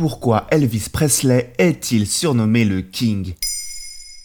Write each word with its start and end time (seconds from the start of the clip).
Pourquoi 0.00 0.46
Elvis 0.50 0.88
Presley 0.90 1.52
est-il 1.58 2.06
surnommé 2.06 2.64
le 2.64 2.80
King? 2.80 3.34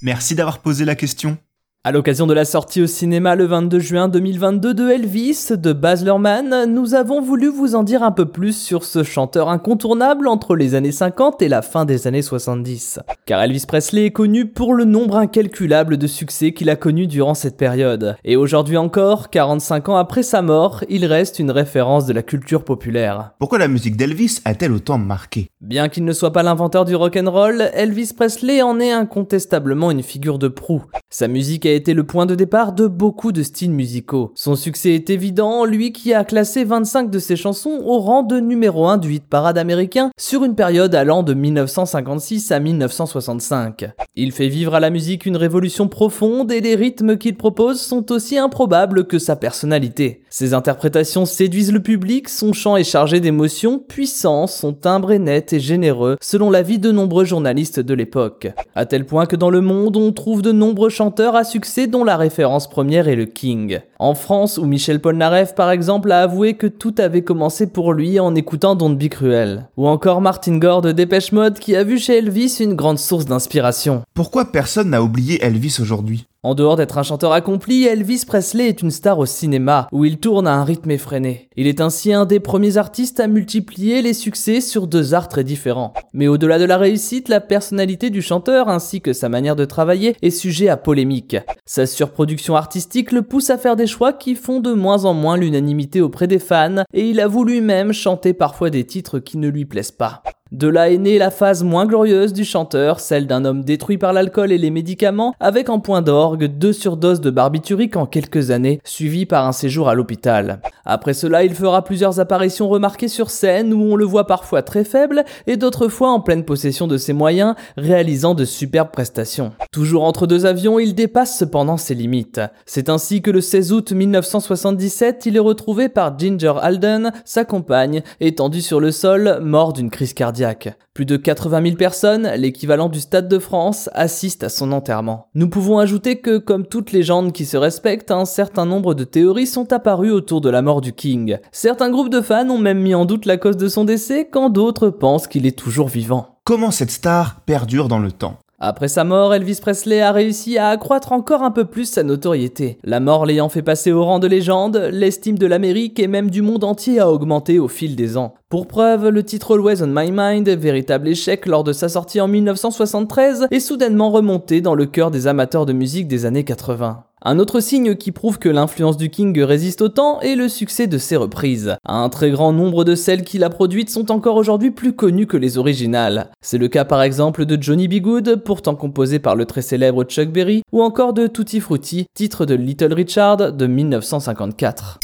Merci 0.00 0.34
d'avoir 0.34 0.60
posé 0.60 0.86
la 0.86 0.94
question. 0.94 1.36
À 1.84 1.92
l'occasion 1.92 2.26
de 2.26 2.34
la 2.34 2.44
sortie 2.44 2.82
au 2.82 2.86
cinéma 2.86 3.36
le 3.36 3.44
22 3.44 3.78
juin 3.78 4.08
2022 4.08 4.74
de 4.74 4.90
Elvis 4.90 5.48
de 5.50 5.72
Baz 5.72 6.04
Luhrmann, 6.04 6.66
nous 6.66 6.94
avons 6.94 7.22
voulu 7.22 7.48
vous 7.48 7.76
en 7.76 7.82
dire 7.82 8.02
un 8.02 8.10
peu 8.10 8.26
plus 8.26 8.54
sur 8.54 8.84
ce 8.84 9.02
chanteur 9.04 9.48
incontournable 9.48 10.26
entre 10.26 10.56
les 10.56 10.74
années 10.74 10.92
50 10.92 11.40
et 11.40 11.48
la 11.48 11.62
fin 11.62 11.84
des 11.84 12.06
années 12.06 12.20
70. 12.20 12.98
Car 13.26 13.40
Elvis 13.40 13.64
Presley 13.66 14.06
est 14.06 14.10
connu 14.10 14.46
pour 14.46 14.74
le 14.74 14.84
nombre 14.84 15.16
incalculable 15.16 15.96
de 15.96 16.06
succès 16.08 16.52
qu'il 16.52 16.68
a 16.68 16.76
connu 16.76 17.06
durant 17.06 17.34
cette 17.34 17.56
période. 17.56 18.16
Et 18.24 18.36
aujourd'hui 18.36 18.76
encore, 18.76 19.30
45 19.30 19.88
ans 19.88 19.96
après 19.96 20.24
sa 20.24 20.42
mort, 20.42 20.82
il 20.90 21.06
reste 21.06 21.38
une 21.38 21.52
référence 21.52 22.06
de 22.06 22.12
la 22.12 22.22
culture 22.22 22.64
populaire. 22.64 23.30
Pourquoi 23.38 23.58
la 23.58 23.68
musique 23.68 23.96
d'Elvis 23.96 24.40
a-t-elle 24.44 24.72
autant 24.72 24.98
marqué? 24.98 25.48
Bien 25.60 25.88
qu'il 25.88 26.04
ne 26.04 26.12
soit 26.12 26.32
pas 26.32 26.44
l'inventeur 26.44 26.84
du 26.84 26.94
rock'n'roll, 26.94 27.70
Elvis 27.74 28.12
Presley 28.16 28.62
en 28.62 28.78
est 28.78 28.92
incontestablement 28.92 29.90
une 29.90 30.04
figure 30.04 30.38
de 30.38 30.46
proue. 30.46 30.84
Sa 31.10 31.26
musique 31.26 31.66
a 31.66 31.72
été 31.72 31.94
le 31.94 32.04
point 32.04 32.26
de 32.26 32.36
départ 32.36 32.72
de 32.72 32.86
beaucoup 32.86 33.32
de 33.32 33.42
styles 33.42 33.72
musicaux. 33.72 34.30
Son 34.36 34.54
succès 34.54 34.90
est 34.90 35.10
évident, 35.10 35.64
lui 35.64 35.90
qui 35.90 36.14
a 36.14 36.22
classé 36.22 36.62
25 36.62 37.10
de 37.10 37.18
ses 37.18 37.34
chansons 37.34 37.82
au 37.84 37.98
rang 37.98 38.22
de 38.22 38.38
numéro 38.38 38.86
1 38.86 38.98
du 38.98 39.14
hit 39.14 39.24
parade 39.24 39.58
américain 39.58 40.12
sur 40.16 40.44
une 40.44 40.54
période 40.54 40.94
allant 40.94 41.24
de 41.24 41.34
1956 41.34 42.52
à 42.52 42.60
1965. 42.60 43.90
Il 44.14 44.30
fait 44.30 44.48
vivre 44.48 44.76
à 44.76 44.80
la 44.80 44.90
musique 44.90 45.26
une 45.26 45.36
révolution 45.36 45.88
profonde 45.88 46.52
et 46.52 46.60
les 46.60 46.76
rythmes 46.76 47.16
qu'il 47.16 47.36
propose 47.36 47.80
sont 47.80 48.12
aussi 48.12 48.38
improbables 48.38 49.08
que 49.08 49.18
sa 49.18 49.34
personnalité. 49.34 50.22
Ses 50.30 50.52
interprétations 50.52 51.24
séduisent 51.24 51.72
le 51.72 51.80
public, 51.80 52.28
son 52.28 52.52
chant 52.52 52.76
est 52.76 52.84
chargé 52.84 53.18
d'émotions 53.18 53.78
puissants, 53.78 54.46
son 54.46 54.74
timbre 54.74 55.12
est 55.12 55.18
net 55.18 55.54
et 55.54 55.60
généreux, 55.60 56.16
selon 56.20 56.50
l'avis 56.50 56.78
de 56.78 56.92
nombreux 56.92 57.24
journalistes 57.24 57.80
de 57.80 57.94
l'époque. 57.94 58.48
À 58.74 58.84
tel 58.84 59.06
point 59.06 59.24
que 59.24 59.36
dans 59.36 59.48
le 59.48 59.62
monde, 59.62 59.96
on 59.96 60.12
trouve 60.12 60.42
de 60.42 60.52
nombreux 60.52 60.90
chanteurs 60.90 61.34
à 61.34 61.44
succès 61.44 61.86
dont 61.86 62.04
la 62.04 62.18
référence 62.18 62.68
première 62.68 63.08
est 63.08 63.16
le 63.16 63.24
King. 63.24 63.80
En 63.98 64.14
France, 64.14 64.58
où 64.58 64.66
Michel 64.66 65.00
Polnareff 65.00 65.54
par 65.54 65.70
exemple 65.70 66.12
a 66.12 66.22
avoué 66.22 66.54
que 66.54 66.66
tout 66.66 66.94
avait 66.98 67.22
commencé 67.22 67.66
pour 67.66 67.94
lui 67.94 68.20
en 68.20 68.34
écoutant 68.34 68.74
Don't 68.74 68.96
Be 68.96 69.08
Cruel. 69.08 69.66
Ou 69.76 69.88
encore 69.88 70.20
Martin 70.20 70.58
Gore 70.58 70.82
de 70.82 70.92
Dépêche 70.92 71.32
Mode 71.32 71.58
qui 71.58 71.74
a 71.74 71.84
vu 71.84 71.98
chez 71.98 72.18
Elvis 72.18 72.58
une 72.60 72.74
grande 72.74 72.98
source 72.98 73.24
d'inspiration. 73.24 74.02
Pourquoi 74.12 74.52
personne 74.52 74.90
n'a 74.90 75.02
oublié 75.02 75.42
Elvis 75.42 75.78
aujourd'hui? 75.80 76.26
En 76.44 76.54
dehors 76.54 76.76
d'être 76.76 76.98
un 76.98 77.02
chanteur 77.02 77.32
accompli, 77.32 77.84
Elvis 77.84 78.22
Presley 78.24 78.68
est 78.68 78.80
une 78.82 78.92
star 78.92 79.18
au 79.18 79.26
cinéma, 79.26 79.88
où 79.90 80.04
il 80.04 80.18
tourne 80.18 80.46
à 80.46 80.54
un 80.54 80.62
rythme 80.62 80.92
effréné. 80.92 81.48
Il 81.56 81.66
est 81.66 81.80
ainsi 81.80 82.12
un 82.12 82.26
des 82.26 82.38
premiers 82.38 82.76
artistes 82.76 83.18
à 83.18 83.26
multiplier 83.26 84.02
les 84.02 84.12
succès 84.12 84.60
sur 84.60 84.86
deux 84.86 85.14
arts 85.14 85.26
très 85.26 85.42
différents. 85.42 85.92
Mais 86.12 86.28
au-delà 86.28 86.60
de 86.60 86.64
la 86.64 86.78
réussite, 86.78 87.28
la 87.28 87.40
personnalité 87.40 88.10
du 88.10 88.22
chanteur 88.22 88.68
ainsi 88.68 89.00
que 89.00 89.12
sa 89.12 89.28
manière 89.28 89.56
de 89.56 89.64
travailler 89.64 90.14
est 90.22 90.30
sujet 90.30 90.68
à 90.68 90.76
polémique. 90.76 91.36
Sa 91.66 91.86
surproduction 91.86 92.54
artistique 92.54 93.10
le 93.10 93.22
pousse 93.22 93.50
à 93.50 93.58
faire 93.58 93.74
des 93.74 93.88
choix 93.88 94.12
qui 94.12 94.36
font 94.36 94.60
de 94.60 94.72
moins 94.72 95.06
en 95.06 95.14
moins 95.14 95.36
l'unanimité 95.36 96.00
auprès 96.00 96.28
des 96.28 96.38
fans, 96.38 96.84
et 96.94 97.10
il 97.10 97.18
avoue 97.18 97.42
lui-même 97.42 97.92
chanter 97.92 98.32
parfois 98.32 98.70
des 98.70 98.84
titres 98.84 99.18
qui 99.18 99.38
ne 99.38 99.48
lui 99.48 99.64
plaisent 99.64 99.90
pas. 99.90 100.22
De 100.50 100.66
là 100.66 100.90
est 100.90 100.96
née 100.96 101.18
la 101.18 101.30
phase 101.30 101.62
moins 101.62 101.84
glorieuse 101.84 102.32
du 102.32 102.42
chanteur, 102.42 103.00
celle 103.00 103.26
d'un 103.26 103.44
homme 103.44 103.64
détruit 103.64 103.98
par 103.98 104.14
l'alcool 104.14 104.50
et 104.50 104.56
les 104.56 104.70
médicaments, 104.70 105.34
avec 105.40 105.68
en 105.68 105.78
point 105.78 106.00
d'orgue 106.00 106.46
deux 106.46 106.72
surdoses 106.72 107.20
de 107.20 107.30
barbiturique 107.30 107.96
en 107.96 108.06
quelques 108.06 108.50
années, 108.50 108.80
suivies 108.82 109.26
par 109.26 109.46
un 109.46 109.52
séjour 109.52 109.90
à 109.90 109.94
l'hôpital. 109.94 110.60
Après 110.90 111.12
cela, 111.12 111.44
il 111.44 111.54
fera 111.54 111.84
plusieurs 111.84 112.18
apparitions 112.18 112.66
remarquées 112.66 113.08
sur 113.08 113.28
scène 113.28 113.74
où 113.74 113.82
on 113.82 113.94
le 113.94 114.06
voit 114.06 114.26
parfois 114.26 114.62
très 114.62 114.84
faible 114.84 115.24
et 115.46 115.58
d'autres 115.58 115.88
fois 115.88 116.08
en 116.08 116.20
pleine 116.20 116.46
possession 116.46 116.86
de 116.86 116.96
ses 116.96 117.12
moyens, 117.12 117.56
réalisant 117.76 118.34
de 118.34 118.46
superbes 118.46 118.90
prestations. 118.90 119.52
Toujours 119.70 120.04
entre 120.04 120.26
deux 120.26 120.46
avions, 120.46 120.78
il 120.78 120.94
dépasse 120.94 121.36
cependant 121.36 121.76
ses 121.76 121.94
limites. 121.94 122.40
C'est 122.64 122.88
ainsi 122.88 123.20
que 123.20 123.30
le 123.30 123.42
16 123.42 123.72
août 123.72 123.92
1977, 123.92 125.26
il 125.26 125.36
est 125.36 125.40
retrouvé 125.40 125.90
par 125.90 126.18
Ginger 126.18 126.54
Alden, 126.62 127.12
sa 127.26 127.44
compagne, 127.44 128.02
étendu 128.20 128.62
sur 128.62 128.80
le 128.80 128.90
sol, 128.90 129.40
mort 129.42 129.74
d'une 129.74 129.90
crise 129.90 130.14
cardiaque. 130.14 130.74
Plus 130.94 131.04
de 131.04 131.16
80 131.16 131.62
000 131.62 131.76
personnes, 131.76 132.28
l'équivalent 132.36 132.88
du 132.88 132.98
Stade 132.98 133.28
de 133.28 133.38
France, 133.38 133.88
assistent 133.92 134.42
à 134.42 134.48
son 134.48 134.72
enterrement. 134.72 135.28
Nous 135.34 135.48
pouvons 135.48 135.78
ajouter 135.78 136.16
que, 136.16 136.38
comme 136.38 136.66
toute 136.66 136.90
légende 136.90 137.32
qui 137.32 137.44
se 137.44 137.56
respecte, 137.56 138.10
un 138.10 138.24
certain 138.24 138.66
nombre 138.66 138.94
de 138.94 139.04
théories 139.04 139.46
sont 139.46 139.72
apparues 139.72 140.10
autour 140.10 140.40
de 140.40 140.50
la 140.50 140.60
mort 140.78 140.80
du 140.80 140.92
King. 140.92 141.38
Certains 141.50 141.90
groupes 141.90 142.10
de 142.10 142.20
fans 142.20 142.48
ont 142.48 142.58
même 142.58 142.80
mis 142.80 142.94
en 142.94 143.04
doute 143.04 143.26
la 143.26 143.36
cause 143.36 143.56
de 143.56 143.68
son 143.68 143.84
décès, 143.84 144.28
quand 144.30 144.50
d'autres 144.50 144.90
pensent 144.90 145.26
qu'il 145.26 145.46
est 145.46 145.58
toujours 145.58 145.88
vivant. 145.88 146.38
Comment 146.44 146.70
cette 146.70 146.90
star 146.90 147.40
perdure 147.46 147.88
dans 147.88 147.98
le 147.98 148.12
temps? 148.12 148.38
Après 148.60 148.88
sa 148.88 149.04
mort, 149.04 149.34
Elvis 149.34 149.60
Presley 149.60 150.00
a 150.00 150.10
réussi 150.10 150.58
à 150.58 150.70
accroître 150.70 151.12
encore 151.12 151.44
un 151.44 151.52
peu 151.52 151.64
plus 151.64 151.84
sa 151.84 152.02
notoriété. 152.02 152.78
La 152.82 152.98
mort 152.98 153.24
l'ayant 153.24 153.48
fait 153.48 153.62
passer 153.62 153.92
au 153.92 154.04
rang 154.04 154.18
de 154.18 154.26
légende, 154.26 154.88
l'estime 154.92 155.38
de 155.38 155.46
l'Amérique 155.46 156.00
et 156.00 156.08
même 156.08 156.28
du 156.28 156.42
monde 156.42 156.64
entier 156.64 156.98
a 156.98 157.08
augmenté 157.08 157.60
au 157.60 157.68
fil 157.68 157.94
des 157.94 158.16
ans. 158.16 158.34
Pour 158.48 158.66
preuve, 158.66 159.10
le 159.10 159.22
titre 159.22 159.54
Always 159.54 159.82
on 159.82 159.86
My 159.88 160.10
Mind, 160.12 160.48
véritable 160.48 161.06
échec 161.06 161.46
lors 161.46 161.62
de 161.62 161.72
sa 161.72 161.88
sortie 161.88 162.20
en 162.20 162.26
1973, 162.26 163.46
est 163.50 163.60
soudainement 163.60 164.10
remonté 164.10 164.60
dans 164.60 164.74
le 164.74 164.86
cœur 164.86 165.12
des 165.12 165.28
amateurs 165.28 165.66
de 165.66 165.72
musique 165.72 166.08
des 166.08 166.26
années 166.26 166.44
80. 166.44 167.04
Un 167.22 167.40
autre 167.40 167.58
signe 167.58 167.96
qui 167.96 168.12
prouve 168.12 168.38
que 168.38 168.48
l'influence 168.48 168.96
du 168.96 169.10
King 169.10 169.40
résiste 169.40 169.82
au 169.82 169.88
temps 169.88 170.20
est 170.20 170.36
le 170.36 170.48
succès 170.48 170.86
de 170.86 170.98
ses 170.98 171.16
reprises. 171.16 171.76
Un 171.84 172.08
très 172.10 172.30
grand 172.30 172.52
nombre 172.52 172.84
de 172.84 172.94
celles 172.94 173.24
qu'il 173.24 173.42
a 173.42 173.50
produites 173.50 173.90
sont 173.90 174.12
encore 174.12 174.36
aujourd'hui 174.36 174.70
plus 174.70 174.92
connues 174.92 175.26
que 175.26 175.36
les 175.36 175.58
originales. 175.58 176.30
C'est 176.40 176.58
le 176.58 176.68
cas 176.68 176.84
par 176.84 177.02
exemple 177.02 177.44
de 177.44 177.60
Johnny 177.60 177.88
B. 177.88 177.94
Good, 177.94 178.42
pourtant 178.44 178.76
composé 178.76 179.18
par 179.18 179.34
le 179.34 179.46
très 179.46 179.62
célèbre 179.62 180.04
Chuck 180.04 180.28
Berry, 180.28 180.62
ou 180.70 180.82
encore 180.82 181.12
de 181.12 181.26
Tutti 181.26 181.60
Frutti, 181.60 182.06
titre 182.14 182.46
de 182.46 182.54
Little 182.54 182.94
Richard 182.94 183.52
de 183.52 183.66
1954. 183.66 185.00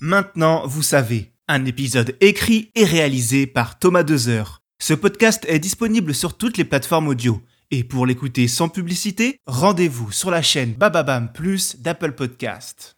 Maintenant, 0.00 0.62
vous 0.66 0.82
savez, 0.82 1.32
un 1.48 1.64
épisode 1.66 2.14
écrit 2.20 2.70
et 2.74 2.84
réalisé 2.84 3.46
par 3.46 3.78
Thomas 3.78 4.02
Dezer. 4.02 4.62
Ce 4.78 4.94
podcast 4.94 5.44
est 5.48 5.58
disponible 5.58 6.14
sur 6.14 6.36
toutes 6.36 6.58
les 6.58 6.64
plateformes 6.64 7.08
audio. 7.08 7.40
Et 7.72 7.82
pour 7.82 8.06
l'écouter 8.06 8.46
sans 8.46 8.68
publicité, 8.68 9.40
rendez-vous 9.46 10.12
sur 10.12 10.30
la 10.30 10.40
chaîne 10.40 10.74
Bababam 10.74 11.32
Plus 11.32 11.76
d'Apple 11.80 12.12
Podcast. 12.12 12.96